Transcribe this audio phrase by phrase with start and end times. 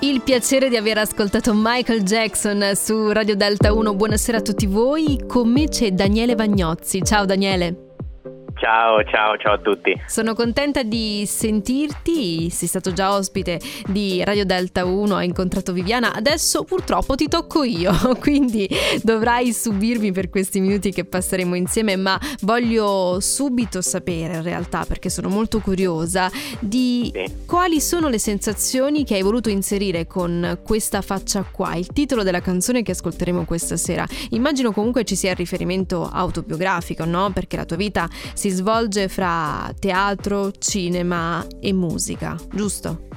[0.00, 3.94] Il piacere di aver ascoltato Michael Jackson su Radio Delta 1.
[3.94, 5.24] Buonasera a tutti voi.
[5.26, 7.02] Con me c'è Daniele Vagnozzi.
[7.02, 7.85] Ciao Daniele.
[8.58, 9.92] Ciao, ciao, ciao a tutti.
[10.06, 16.14] Sono contenta di sentirti, sei stato già ospite di Radio Delta 1, hai incontrato Viviana,
[16.14, 18.66] adesso purtroppo ti tocco io, quindi
[19.02, 25.10] dovrai subirmi per questi minuti che passeremo insieme, ma voglio subito sapere in realtà, perché
[25.10, 27.44] sono molto curiosa, di sì.
[27.44, 32.40] quali sono le sensazioni che hai voluto inserire con questa faccia qua, il titolo della
[32.40, 34.06] canzone che ascolteremo questa sera.
[34.30, 37.30] Immagino comunque ci sia il riferimento autobiografico, no?
[37.32, 43.15] Perché la tua vita si si svolge fra teatro, cinema e musica, giusto?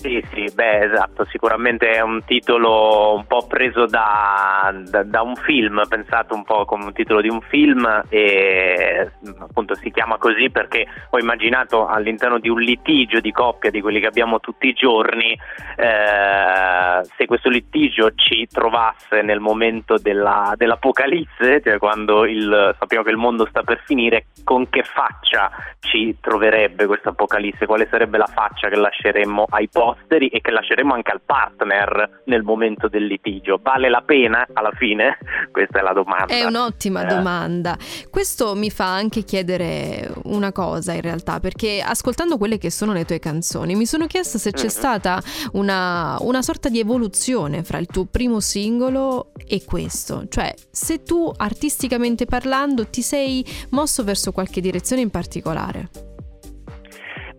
[0.00, 5.36] Sì, sì, beh, esatto, sicuramente è un titolo un po' preso da, da, da, un
[5.36, 10.48] film, pensato un po' come un titolo di un film e appunto si chiama così
[10.48, 14.72] perché ho immaginato all'interno di un litigio di coppia di quelli che abbiamo tutti i
[14.72, 15.38] giorni,
[15.76, 23.10] eh, se questo litigio ci trovasse nel momento della, dell'apocalisse, cioè quando il, sappiamo che
[23.10, 28.26] il mondo sta per finire, con che faccia ci troverebbe questa apocalisse, quale sarebbe la
[28.32, 29.88] faccia che lasceremmo ai poveri?
[29.90, 33.58] Posteri e che lasceremo anche al partner nel momento del litigio.
[33.62, 35.18] Vale la pena alla fine?
[35.50, 36.32] Questa è la domanda.
[36.32, 37.06] È un'ottima eh.
[37.06, 37.76] domanda.
[38.10, 43.04] Questo mi fa anche chiedere una cosa in realtà, perché ascoltando quelle che sono le
[43.04, 44.68] tue canzoni mi sono chiesta se c'è mm-hmm.
[44.68, 45.20] stata
[45.52, 50.26] una, una sorta di evoluzione fra il tuo primo singolo e questo.
[50.28, 56.09] Cioè, se tu artisticamente parlando ti sei mosso verso qualche direzione in particolare.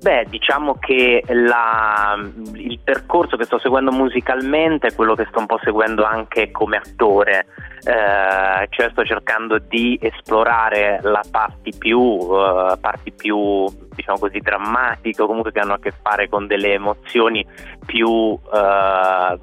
[0.01, 2.17] Beh, diciamo che la,
[2.53, 6.77] il percorso che sto seguendo musicalmente è quello che sto un po' seguendo anche come
[6.77, 7.45] attore,
[7.83, 15.21] eh, cioè sto cercando di esplorare la parti più, uh, parti più diciamo così, drammatiche
[15.21, 17.45] o comunque che hanno a che fare con delle emozioni
[17.85, 18.39] più uh,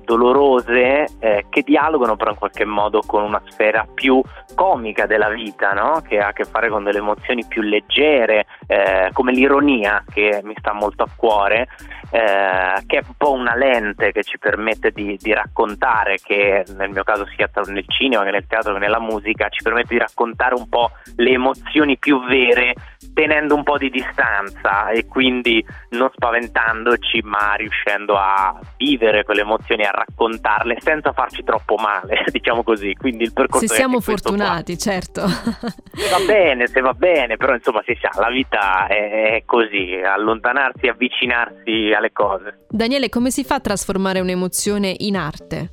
[0.05, 4.21] dolorose eh, che dialogano però in qualche modo con una sfera più
[4.55, 6.03] comica della vita, no?
[6.07, 10.55] che ha a che fare con delle emozioni più leggere, eh, come l'ironia che mi
[10.59, 11.69] sta molto a cuore,
[12.11, 16.91] eh, che è un po' una lente che ci permette di, di, raccontare, che nel
[16.91, 20.55] mio caso sia nel cinema che nel teatro che nella musica, ci permette di raccontare
[20.55, 22.75] un po' le emozioni più vere
[23.15, 29.85] tenendo un po' di distanza e quindi non spaventandoci ma riuscendo a vivere quelle emozioni,
[29.85, 32.95] a raccontarle senza farci troppo male, diciamo così.
[32.95, 34.83] Quindi il percorso Se siamo fortunati, qua.
[34.93, 35.27] certo.
[35.27, 40.01] Se va bene, se va bene, però insomma si sa, la vita è, è così,
[40.05, 42.67] allontanarsi, avvicinarsi alle cose.
[42.69, 45.71] Daniele, come si fa a trasformare un'emozione in arte?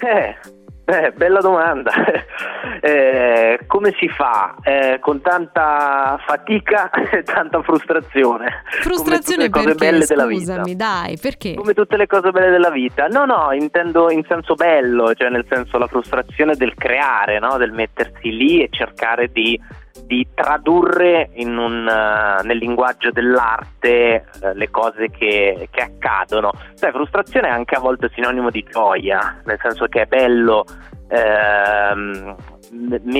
[0.00, 0.36] Eh,
[0.88, 1.92] eh, bella domanda.
[2.80, 4.54] Eh, come si fa?
[4.62, 8.62] Eh, con tanta fatica e tanta frustrazione.
[8.82, 10.24] Frustrazione come tutte le cose perché?
[10.24, 10.84] belle Scusami, vita.
[10.84, 11.54] dai, perché?
[11.54, 13.06] Come tutte le cose belle della vita.
[13.08, 17.56] No, no, intendo in senso bello, cioè nel senso la frustrazione del creare, no?
[17.56, 19.60] del mettersi lì e cercare di
[20.06, 26.50] di tradurre un, uh, nel linguaggio dell'arte uh, le cose che, che accadono.
[26.74, 30.64] Sai, frustrazione è anche a volte sinonimo di gioia, nel senso che è bello.
[31.08, 32.36] Ehm,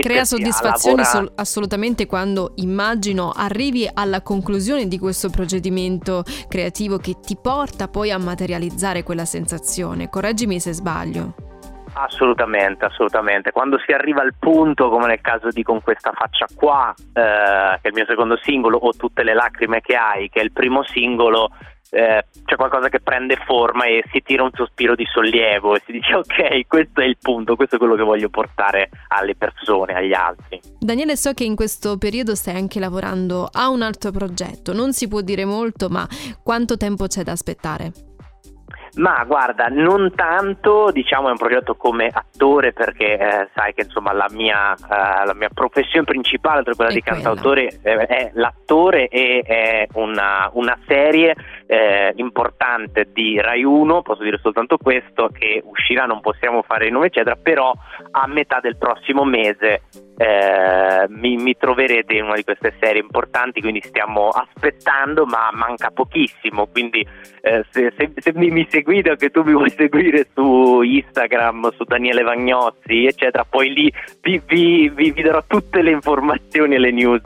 [0.03, 7.37] Crea soddisfazione sol- assolutamente quando immagino arrivi alla conclusione di questo procedimento creativo che ti
[7.41, 10.11] porta poi a materializzare quella sensazione.
[10.11, 11.48] Correggimi se sbaglio.
[12.01, 13.51] Assolutamente, assolutamente.
[13.51, 17.83] Quando si arriva al punto, come nel caso di Con questa faccia qua, eh, che
[17.83, 20.85] è il mio secondo singolo, o Tutte le lacrime che hai, che è il primo
[20.85, 21.51] singolo,
[21.91, 25.93] eh, c'è qualcosa che prende forma e si tira un sospiro di sollievo e si
[25.93, 30.13] dice ok, questo è il punto, questo è quello che voglio portare alle persone, agli
[30.13, 30.61] altri.
[30.79, 35.09] Daniele, so che in questo periodo stai anche lavorando a un altro progetto, non si
[35.09, 36.07] può dire molto, ma
[36.45, 38.08] quanto tempo c'è da aspettare?
[38.99, 44.13] Ma guarda, non tanto, diciamo è un progetto come attore perché eh, sai che insomma
[44.13, 47.23] la mia, uh, la mia, professione principale tra quella è di quella.
[47.23, 51.37] cantautore eh, è l'attore e è una, una serie
[51.69, 56.93] eh, importante di Rai 1, posso dire soltanto questo, che uscirà, non possiamo fare il
[56.93, 57.73] nome eccetera, però
[58.11, 59.83] a metà del prossimo mese
[60.21, 65.93] eh, mi, mi, troverete in una di queste serie importanti, quindi stiamo aspettando, ma manca
[65.93, 66.67] pochissimo.
[66.67, 67.07] Quindi
[67.41, 71.71] eh, se, se, se mi, mi, seguite o che tu mi vuoi seguire su Instagram,
[71.77, 73.93] su Daniele Vagnozzi, eccetera, poi lì
[74.23, 77.23] vi, vi, vi, vi darò tutte le informazioni e le news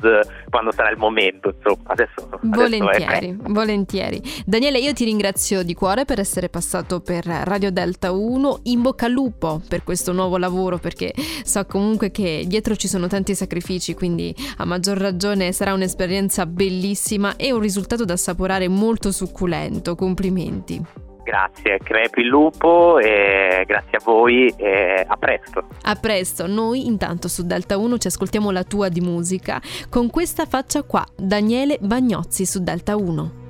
[0.50, 1.54] quando sarà il momento.
[1.56, 4.20] Insomma, adesso, volentieri, adesso volentieri.
[4.44, 8.60] Daniele, io ti ringrazio di cuore per essere passato per Radio Delta 1.
[8.64, 11.12] In bocca al lupo per questo nuovo lavoro, perché
[11.44, 17.36] so comunque che dietro ci sono tanti sacrifici, quindi a maggior ragione sarà un'esperienza bellissima
[17.36, 19.94] e un risultato da assaporare molto succulento.
[19.94, 20.82] Complimenti.
[21.22, 25.64] Grazie, crepi il lupo e grazie a voi e a presto.
[25.82, 30.46] A presto, noi intanto su Delta 1 ci ascoltiamo la tua di musica con questa
[30.46, 33.41] faccia qua, Daniele Bagnozzi su Delta 1.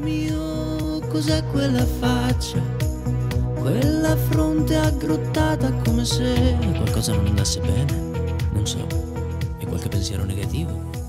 [0.00, 2.60] Mio, cos'è quella faccia?
[3.56, 7.92] Quella fronte aggrottata come se qualcosa non andasse bene?
[8.52, 8.86] Non so,
[9.58, 11.07] e qualche pensiero negativo?